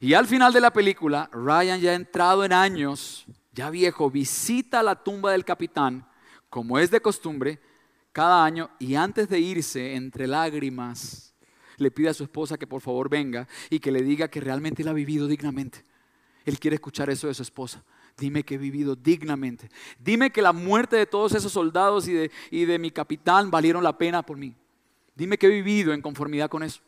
[0.00, 4.94] Y al final de la película, Ryan ya entrado en años, ya viejo, visita la
[5.04, 6.06] tumba del capitán,
[6.50, 7.60] como es de costumbre,
[8.12, 11.32] cada año, y antes de irse, entre lágrimas,
[11.76, 14.82] le pide a su esposa que por favor venga y que le diga que realmente
[14.82, 15.84] él ha vivido dignamente.
[16.44, 17.82] Él quiere escuchar eso de su esposa.
[18.18, 19.70] Dime que he vivido dignamente.
[19.98, 23.82] Dime que la muerte de todos esos soldados y de, y de mi capitán valieron
[23.82, 24.54] la pena por mí.
[25.14, 26.82] Dime que he vivido en conformidad con eso.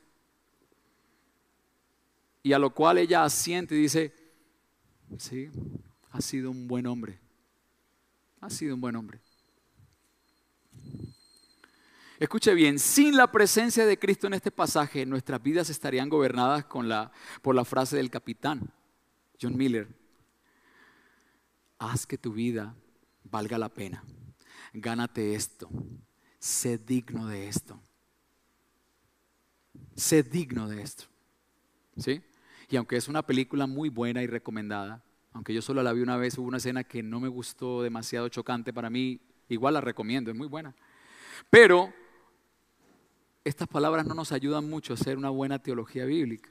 [2.42, 4.12] Y a lo cual ella asiente y dice,
[5.16, 5.48] sí,
[6.10, 7.18] ha sido un buen hombre.
[8.40, 9.21] Ha sido un buen hombre.
[12.22, 16.64] Escuche bien, sin la presencia de Cristo en este pasaje, nuestras vidas estarían gobernadas
[17.42, 18.72] por la frase del capitán,
[19.40, 19.88] John Miller,
[21.80, 22.76] haz que tu vida
[23.24, 24.04] valga la pena.
[24.72, 25.68] Gánate esto.
[26.38, 27.82] Sé digno de esto.
[29.96, 31.06] Sé digno de esto.
[31.96, 32.22] ¿Sí?
[32.70, 36.16] Y aunque es una película muy buena y recomendada, aunque yo solo la vi una
[36.16, 40.30] vez, hubo una escena que no me gustó demasiado chocante para mí, igual la recomiendo,
[40.30, 40.72] es muy buena.
[41.50, 41.92] Pero
[43.44, 46.50] estas palabras no nos ayudan mucho a hacer una buena teología bíblica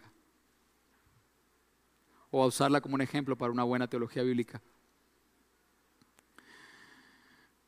[2.30, 4.62] o a usarla como un ejemplo para una buena teología bíblica.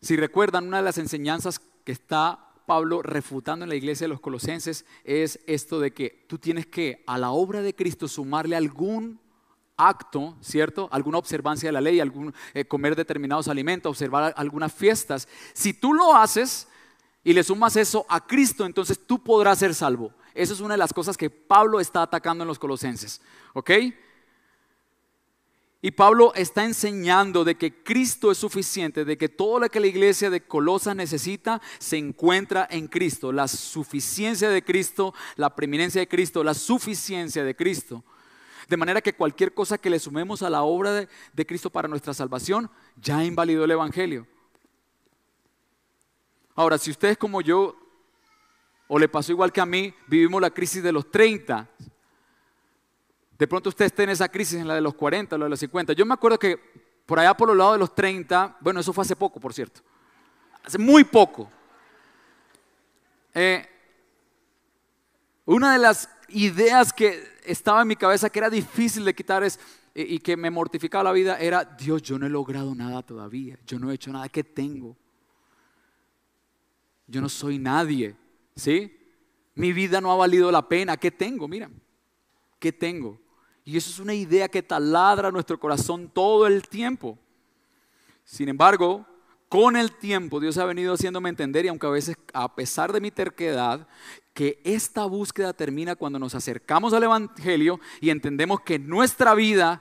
[0.02, 4.22] Si recuerdan, una de las enseñanzas que está Pablo refutando en la iglesia de los
[4.22, 9.20] colosenses es esto de que tú tienes que a la obra de Cristo sumarle algún
[9.76, 10.88] acto, ¿cierto?
[10.92, 15.28] Alguna observancia de la ley, algún eh, comer determinados alimentos, observar algunas fiestas.
[15.54, 16.68] Si tú lo haces
[17.24, 20.14] y le sumas eso a Cristo, entonces tú podrás ser salvo.
[20.34, 23.22] Esa es una de las cosas que Pablo está atacando en los colosenses,
[23.54, 23.72] ¿ok?
[25.86, 29.88] Y Pablo está enseñando de que Cristo es suficiente, de que todo lo que la
[29.88, 33.34] iglesia de Colosas necesita se encuentra en Cristo.
[33.34, 38.02] La suficiencia de Cristo, la preeminencia de Cristo, la suficiencia de Cristo.
[38.70, 41.90] De manera que cualquier cosa que le sumemos a la obra de, de Cristo para
[41.90, 44.26] nuestra salvación ya invalidó el Evangelio.
[46.56, 47.76] Ahora, si ustedes como yo,
[48.88, 51.68] o le pasó igual que a mí, vivimos la crisis de los 30,
[53.38, 55.60] de pronto usted esté en esa crisis, en la de los 40, la de los
[55.60, 55.94] 50.
[55.94, 56.60] Yo me acuerdo que
[57.06, 59.82] por allá por los lados de los 30, bueno, eso fue hace poco, por cierto,
[60.64, 61.50] hace muy poco.
[63.34, 63.68] Eh,
[65.46, 69.60] una de las ideas que estaba en mi cabeza que era difícil de quitar es,
[69.96, 73.80] y que me mortificaba la vida era, Dios, yo no he logrado nada todavía, yo
[73.80, 74.96] no he hecho nada, ¿qué tengo?
[77.08, 78.16] Yo no soy nadie,
[78.56, 78.98] ¿sí?
[79.56, 81.48] Mi vida no ha valido la pena, ¿qué tengo?
[81.48, 81.70] Mira,
[82.60, 83.20] ¿qué tengo?
[83.66, 87.18] Y eso es una idea que taladra nuestro corazón todo el tiempo.
[88.24, 89.06] Sin embargo,
[89.48, 93.02] con el tiempo Dios ha venido haciéndome entender, y aunque a veces a pesar de
[93.02, 93.88] mi terquedad,
[94.34, 99.80] que esta búsqueda termina cuando nos acercamos al Evangelio y entendemos que nuestra vida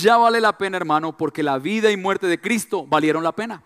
[0.00, 3.62] ya vale la pena, hermano, porque la vida y muerte de Cristo valieron la pena.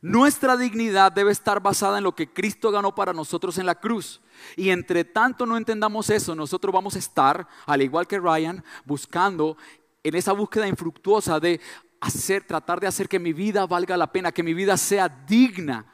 [0.00, 4.20] Nuestra dignidad debe estar basada en lo que Cristo ganó para nosotros en la cruz.
[4.56, 9.56] Y entre tanto no entendamos eso, nosotros vamos a estar, al igual que Ryan, buscando
[10.04, 11.60] en esa búsqueda infructuosa de
[12.00, 15.84] hacer, tratar de hacer que mi vida valga la pena, que mi vida sea digna.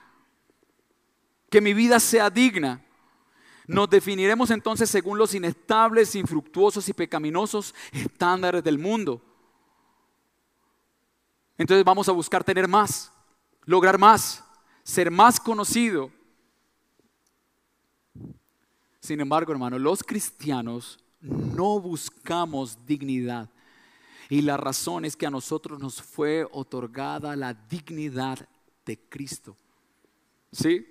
[1.50, 2.84] que mi vida sea digna.
[3.68, 9.22] Nos definiremos entonces según los inestables, infructuosos y pecaminosos estándares del mundo.
[11.56, 13.12] Entonces vamos a buscar tener más,
[13.64, 14.44] lograr más,
[14.82, 16.10] ser más conocido.
[19.00, 23.50] Sin embargo, hermano, los cristianos no buscamos dignidad.
[24.30, 28.48] Y la razón es que a nosotros nos fue otorgada la dignidad
[28.86, 29.56] de Cristo.
[30.52, 30.86] ¿Sí?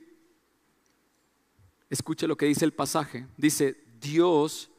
[1.89, 3.27] Escuche lo que dice el pasaje.
[3.37, 4.69] Dice, Dios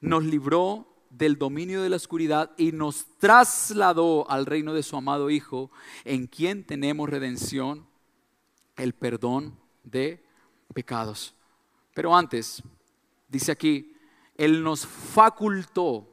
[0.00, 5.30] nos libró del dominio de la oscuridad y nos trasladó al reino de su amado
[5.30, 5.70] Hijo,
[6.04, 7.86] en quien tenemos redención,
[8.76, 10.24] el perdón de
[10.74, 11.34] pecados.
[11.94, 12.62] Pero antes,
[13.28, 13.96] dice aquí,
[14.36, 16.08] Él nos facultó,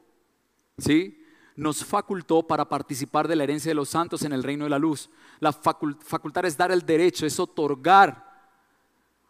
[0.78, 1.22] ¿sí?
[1.54, 4.78] Nos facultó para participar de la herencia de los santos en el reino de la
[4.78, 5.08] luz.
[5.40, 8.26] La facultar es dar el derecho, es otorgar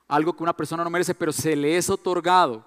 [0.08, 2.64] algo que una persona no merece, pero se le es otorgado.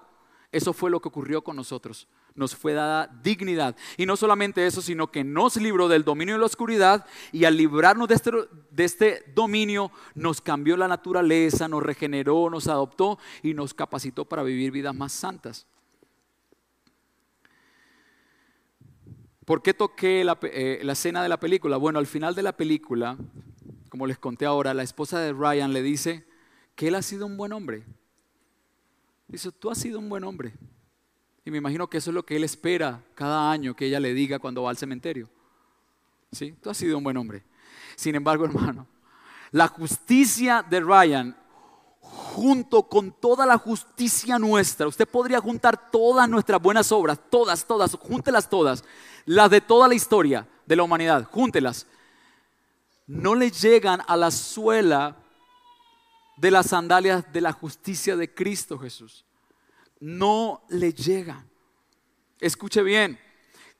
[0.52, 2.06] Eso fue lo que ocurrió con nosotros.
[2.34, 3.76] Nos fue dada dignidad.
[3.96, 7.56] Y no solamente eso, sino que nos libró del dominio de la oscuridad y al
[7.56, 8.30] librarnos de este,
[8.70, 14.42] de este dominio nos cambió la naturaleza, nos regeneró, nos adoptó y nos capacitó para
[14.42, 15.66] vivir vidas más santas.
[19.44, 21.76] ¿Por qué toqué la, eh, la escena de la película?
[21.76, 23.16] Bueno, al final de la película,
[23.88, 26.24] como les conté ahora, la esposa de Ryan le dice,
[26.80, 27.84] que él ha sido un buen hombre.
[29.28, 30.54] Dice, tú has sido un buen hombre.
[31.44, 34.12] Y me imagino que eso es lo que él espera cada año que ella le
[34.12, 35.28] diga cuando va al cementerio.
[36.32, 36.54] ¿Sí?
[36.62, 37.42] Tú has sido un buen hombre.
[37.96, 38.86] Sin embargo, hermano,
[39.50, 41.36] la justicia de Ryan,
[42.00, 47.94] junto con toda la justicia nuestra, usted podría juntar todas nuestras buenas obras, todas, todas,
[47.94, 48.84] júntelas todas,
[49.24, 51.86] las de toda la historia de la humanidad, júntelas.
[53.06, 55.16] No le llegan a la suela
[56.36, 59.24] de las sandalias de la justicia de Cristo Jesús.
[60.00, 61.46] No le llega.
[62.40, 63.18] Escuche bien.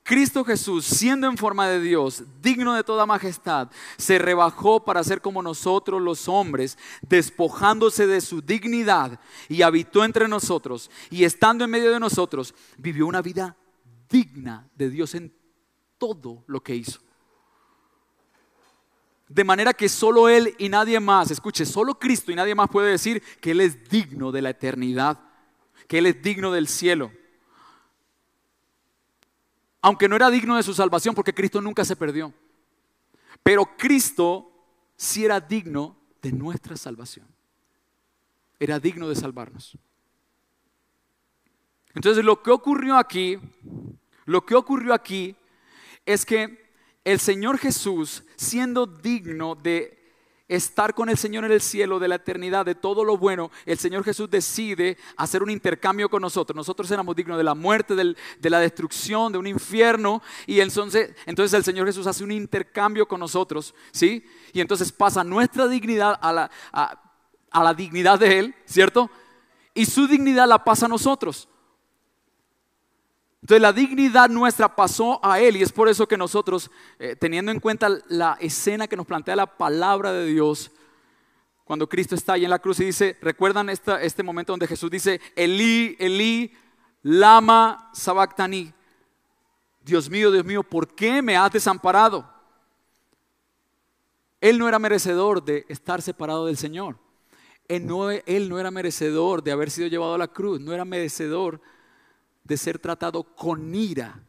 [0.03, 5.21] Cristo Jesús, siendo en forma de Dios, digno de toda majestad, se rebajó para ser
[5.21, 11.71] como nosotros los hombres, despojándose de su dignidad y habitó entre nosotros y estando en
[11.71, 13.57] medio de nosotros, vivió una vida
[14.09, 15.33] digna de Dios en
[15.99, 17.01] todo lo que hizo.
[19.29, 22.91] De manera que solo Él y nadie más, escuche, solo Cristo y nadie más puede
[22.91, 25.21] decir que Él es digno de la eternidad,
[25.91, 27.11] que Él es digno del cielo.
[29.83, 32.33] Aunque no era digno de su salvación porque Cristo nunca se perdió.
[33.43, 34.53] Pero Cristo
[34.97, 37.27] sí era digno de nuestra salvación.
[38.61, 39.77] Era digno de salvarnos.
[41.93, 43.41] Entonces lo que ocurrió aquí,
[44.27, 45.35] lo que ocurrió aquí
[46.07, 46.71] es que
[47.03, 50.00] el Señor Jesús, siendo digno de
[50.51, 53.79] estar con el Señor en el cielo, de la eternidad, de todo lo bueno, el
[53.79, 56.57] Señor Jesús decide hacer un intercambio con nosotros.
[56.57, 61.55] Nosotros éramos dignos de la muerte, de la destrucción, de un infierno, y entonces, entonces
[61.55, 64.27] el Señor Jesús hace un intercambio con nosotros, ¿sí?
[64.53, 69.09] Y entonces pasa nuestra dignidad a la, a la dignidad de Él, ¿cierto?
[69.73, 71.49] Y su dignidad la pasa a nosotros.
[73.43, 77.51] Entonces la dignidad nuestra pasó a Él y es por eso que nosotros, eh, teniendo
[77.51, 80.71] en cuenta la escena que nos plantea la palabra de Dios,
[81.65, 85.21] cuando Cristo está ahí en la cruz y dice, ¿recuerdan este momento donde Jesús dice,
[85.37, 86.53] Elí, Elí,
[87.03, 88.73] lama sabactani?
[89.81, 92.29] Dios mío, Dios mío, ¿por qué me has desamparado?
[94.41, 96.99] Él no era merecedor de estar separado del Señor.
[97.69, 100.85] Él no, él no era merecedor de haber sido llevado a la cruz, no era
[100.85, 101.61] merecedor
[102.51, 104.21] de ser tratado con ira.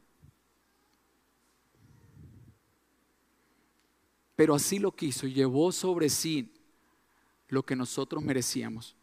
[4.35, 6.53] Pero así lo quiso y llevó sobre sí
[7.47, 8.95] lo que nosotros merecíamos.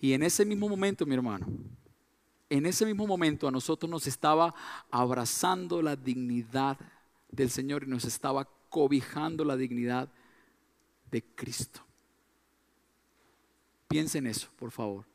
[0.00, 1.46] Y en ese mismo momento, mi hermano,
[2.48, 4.52] en ese mismo momento a nosotros nos estaba
[4.90, 6.76] abrazando la dignidad
[7.30, 10.08] del Señor y nos estaba cobijando la dignidad
[11.08, 11.82] de Cristo.
[13.86, 15.09] Piensen en eso, por favor.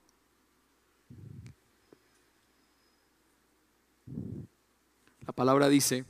[5.25, 6.05] La palabra dice,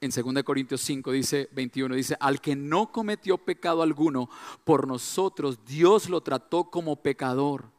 [0.00, 4.30] en 2 Corintios 5, dice 21, dice, al que no cometió pecado alguno,
[4.64, 7.70] por nosotros Dios lo trató como pecador,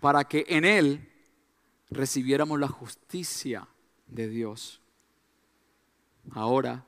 [0.00, 1.08] para que en él
[1.90, 3.66] recibiéramos la justicia
[4.06, 4.80] de Dios.
[6.30, 6.84] Ahora,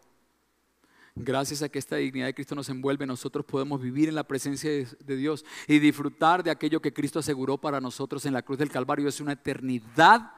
[1.15, 4.71] gracias a que esta dignidad de Cristo nos envuelve, nosotros podemos vivir en la presencia
[4.71, 8.71] de Dios y disfrutar de aquello que Cristo aseguró para nosotros en la cruz del
[8.71, 9.09] Calvario.
[9.09, 10.33] Es una eternidad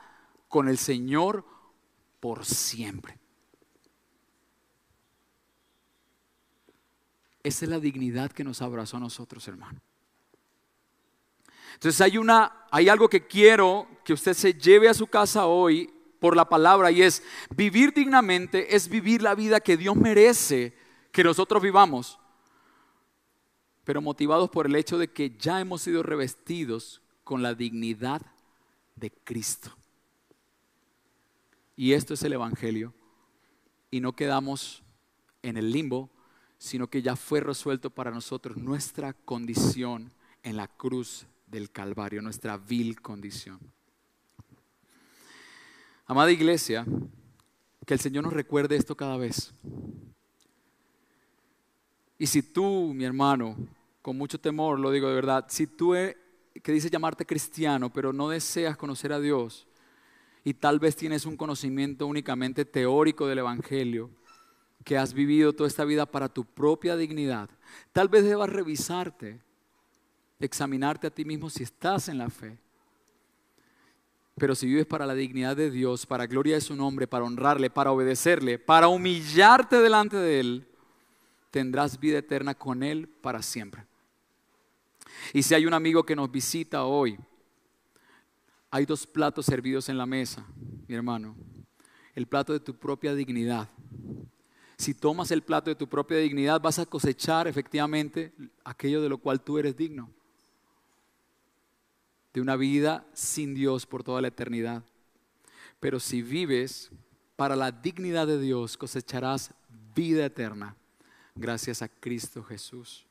[0.48, 1.44] con el Señor
[2.20, 3.18] por siempre.
[7.42, 9.80] Esa es la dignidad que nos abrazó a nosotros, hermano.
[11.74, 15.92] Entonces hay, una, hay algo que quiero que usted se lleve a su casa hoy
[16.18, 17.22] por la palabra y es
[17.54, 20.76] vivir dignamente, es vivir la vida que Dios merece
[21.12, 22.18] que nosotros vivamos,
[23.84, 28.22] pero motivados por el hecho de que ya hemos sido revestidos con la dignidad
[28.96, 29.77] de Cristo.
[31.78, 32.92] Y esto es el Evangelio.
[33.88, 34.82] Y no quedamos
[35.42, 36.10] en el limbo,
[36.58, 40.10] sino que ya fue resuelto para nosotros nuestra condición
[40.42, 43.60] en la cruz del Calvario, nuestra vil condición.
[46.04, 46.84] Amada iglesia,
[47.86, 49.52] que el Señor nos recuerde esto cada vez.
[52.18, 53.56] Y si tú, mi hermano,
[54.02, 56.16] con mucho temor, lo digo de verdad, si tú eh,
[56.60, 59.68] que dices llamarte cristiano, pero no deseas conocer a Dios,
[60.48, 64.08] y tal vez tienes un conocimiento únicamente teórico del Evangelio,
[64.82, 67.50] que has vivido toda esta vida para tu propia dignidad,
[67.92, 69.42] tal vez debas revisarte
[70.40, 72.56] examinarte a ti mismo si estás en la fe.
[74.36, 77.68] Pero si vives para la dignidad de Dios, para gloria de su nombre, para honrarle,
[77.68, 80.68] para obedecerle, para humillarte delante de Él,
[81.50, 83.84] tendrás vida eterna con Él para siempre.
[85.34, 87.18] Y si hay un amigo que nos visita hoy,
[88.70, 90.46] hay dos platos servidos en la mesa,
[90.86, 91.36] mi hermano.
[92.14, 93.68] El plato de tu propia dignidad.
[94.76, 98.32] Si tomas el plato de tu propia dignidad, vas a cosechar efectivamente
[98.64, 100.10] aquello de lo cual tú eres digno
[102.32, 104.84] de una vida sin Dios por toda la eternidad.
[105.80, 106.90] Pero si vives
[107.34, 109.52] para la dignidad de Dios, cosecharás
[109.94, 110.76] vida eterna
[111.34, 113.07] gracias a Cristo Jesús.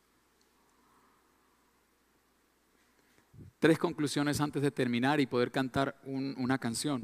[3.59, 7.03] Tres conclusiones antes de terminar y poder cantar una canción.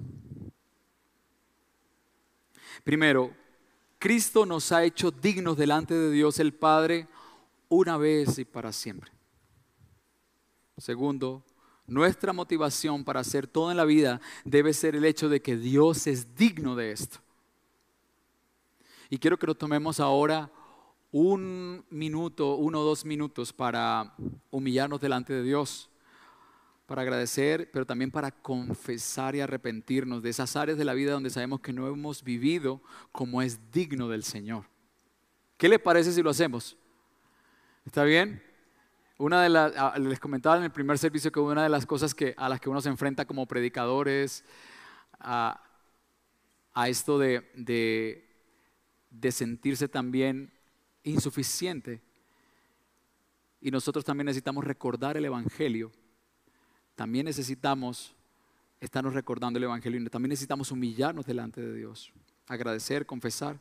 [2.84, 3.34] Primero,
[3.98, 7.08] Cristo nos ha hecho dignos delante de Dios el Padre
[7.70, 9.12] una vez y para siempre.
[10.78, 11.44] Segundo,
[11.88, 16.08] nuestra motivación para hacer todo en la vida debe ser el hecho de que Dios
[16.08, 17.20] es digno de esto.
[19.10, 20.52] Y quiero que lo tomemos ahora
[21.12, 24.16] un minuto, uno o dos minutos para
[24.50, 25.90] humillarnos delante de Dios,
[26.94, 31.32] para agradecer, pero también para confesar y arrepentirnos de esas áreas de la vida donde
[31.32, 34.66] sabemos que no hemos vivido como es digno del Señor.
[35.58, 36.78] ¿Qué le parece si lo hacemos?
[37.84, 38.44] ¿Está bien?
[39.18, 42.36] Una de las, les comentaba en el primer servicio que una de las cosas que,
[42.38, 44.46] a las que uno se enfrenta como predicadores,
[45.20, 45.64] a,
[46.86, 47.42] esto de,
[49.10, 50.54] de, sentirse también
[51.02, 52.04] insuficiente.
[53.60, 55.92] Y nosotros también necesitamos recordar el Evangelio.
[56.96, 58.14] También necesitamos
[58.80, 62.12] estarnos recordando el Evangelio también necesitamos humillarnos delante de Dios,
[62.48, 63.58] agradecer, confesar.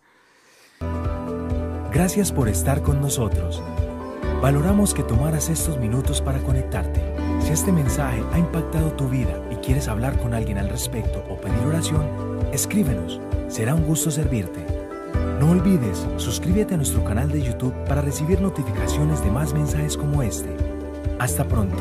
[1.93, 3.63] Gracias por estar con nosotros.
[4.41, 7.01] Valoramos que tomaras estos minutos para conectarte.
[7.41, 11.41] Si este mensaje ha impactado tu vida y quieres hablar con alguien al respecto o
[11.41, 13.21] pedir oración, escríbenos.
[13.49, 14.67] Será un gusto servirte.
[15.39, 20.23] No olvides, suscríbete a nuestro canal de YouTube para recibir notificaciones de más mensajes como
[20.23, 20.49] este.
[21.19, 21.77] Hasta pronto.